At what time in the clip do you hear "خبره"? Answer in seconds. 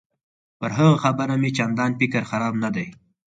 1.03-1.35